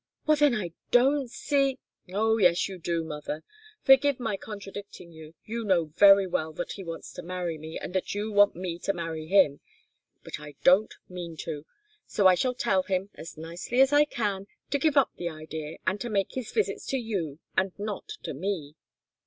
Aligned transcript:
"Well, 0.25 0.35
then 0.35 0.55
I 0.55 0.73
don't 0.89 1.29
see" 1.29 1.77
"Oh, 2.11 2.39
yes, 2.39 2.67
you 2.67 2.79
do, 2.79 3.03
mother, 3.03 3.43
forgive 3.83 4.19
my 4.19 4.35
contradicting 4.35 5.11
you, 5.11 5.35
you 5.45 5.63
know 5.63 5.91
very 5.95 6.25
well 6.25 6.53
that 6.53 6.71
he 6.71 6.83
wants 6.83 7.13
to 7.13 7.21
marry 7.21 7.55
me, 7.59 7.77
and 7.77 7.93
that 7.93 8.15
you 8.15 8.31
want 8.31 8.55
me 8.55 8.79
to 8.79 8.93
marry 8.95 9.27
him. 9.27 9.59
But 10.23 10.39
I 10.39 10.55
don't 10.63 10.95
mean 11.07 11.37
to. 11.41 11.67
So 12.07 12.25
I 12.25 12.33
shall 12.33 12.55
tell 12.55 12.81
him, 12.81 13.11
as 13.13 13.37
nicely 13.37 13.79
as 13.79 13.93
I 13.93 14.05
can, 14.05 14.47
to 14.71 14.79
give 14.79 14.97
up 14.97 15.11
the 15.17 15.29
idea, 15.29 15.77
and 15.85 16.01
to 16.01 16.09
make 16.09 16.31
his 16.33 16.51
visits 16.51 16.87
to 16.87 16.97
you, 16.97 17.37
and 17.55 17.71
not 17.77 18.07
to 18.23 18.33
me." 18.33 18.73